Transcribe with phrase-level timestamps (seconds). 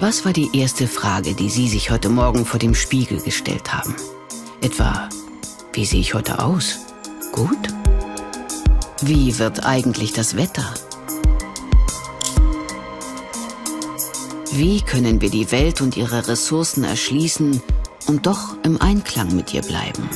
[0.00, 3.96] Was war die erste Frage, die Sie sich heute Morgen vor dem Spiegel gestellt haben?
[4.60, 5.08] Etwa,
[5.72, 6.78] wie sehe ich heute aus?
[7.32, 7.58] Gut?
[9.02, 10.72] Wie wird eigentlich das Wetter?
[14.52, 17.60] Wie können wir die Welt und ihre Ressourcen erschließen
[18.06, 20.08] und doch im Einklang mit ihr bleiben?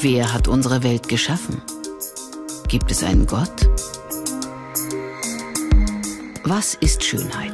[0.00, 1.60] Wer hat unsere Welt geschaffen?
[2.68, 3.68] Gibt es einen Gott?
[6.52, 7.52] Was ist Schönheit?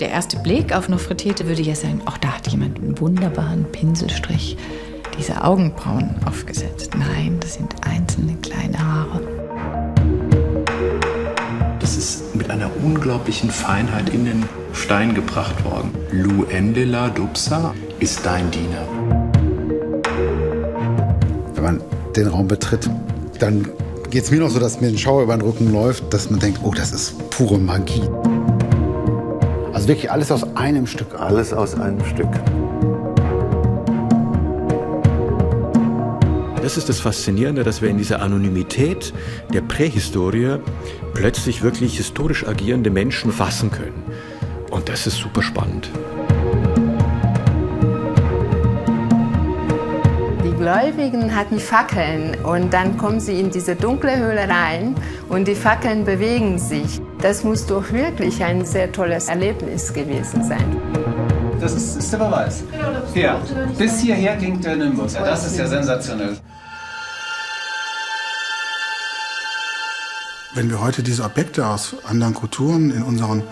[0.00, 4.56] Der erste Blick auf Nofretete würde ja sagen, auch da hat jemand einen wunderbaren Pinselstrich
[5.18, 6.92] diese Augenbrauen aufgesetzt.
[6.96, 9.41] Nein, das sind einzelne kleine Haare.
[12.82, 15.90] Unglaublichen Feinheit in den Stein gebracht worden.
[16.10, 18.86] Lu Endela Dupsa ist dein Diener.
[21.54, 21.80] Wenn man
[22.16, 22.88] den Raum betritt,
[23.38, 23.68] dann
[24.10, 26.40] geht es mir noch so, dass mir ein Schauer über den Rücken läuft, dass man
[26.40, 28.02] denkt, oh, das ist pure Magie.
[29.72, 31.18] Also wirklich alles aus einem Stück.
[31.18, 32.28] Alles aus einem Stück.
[36.62, 39.12] Das ist das Faszinierende, dass wir in dieser Anonymität
[39.52, 40.58] der Prähistorie
[41.12, 44.04] plötzlich wirklich historisch agierende Menschen fassen können.
[44.70, 45.90] Und das ist super spannend.
[50.44, 54.94] Die Gläubigen hatten Fackeln und dann kommen sie in diese dunkle Höhle rein
[55.28, 57.00] und die Fackeln bewegen sich.
[57.20, 60.76] Das muss doch wirklich ein sehr tolles Erlebnis gewesen sein.
[61.60, 62.62] Das ist, ist der Beweis.
[63.12, 63.40] Hier,
[63.76, 65.14] bis hierher ging der Nimbus.
[65.14, 66.36] Ja, das ist ja sensationell.
[70.54, 73.42] Wenn wir heute diese Objekte aus anderen Kulturen in unseren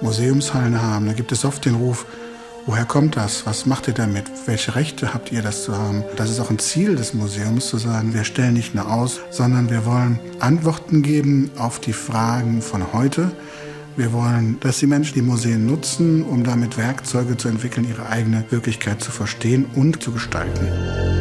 [0.00, 2.04] Museumshallen haben, dann gibt es oft den Ruf,
[2.66, 3.46] woher kommt das?
[3.46, 4.24] Was macht ihr damit?
[4.46, 6.02] Welche Rechte habt ihr, das zu haben?
[6.16, 9.70] Das ist auch ein Ziel des Museums, zu sagen, wir stellen nicht nur aus, sondern
[9.70, 13.30] wir wollen Antworten geben auf die Fragen von heute.
[13.94, 18.44] Wir wollen, dass die Menschen die Museen nutzen, um damit Werkzeuge zu entwickeln, ihre eigene
[18.50, 21.11] Wirklichkeit zu verstehen und zu gestalten.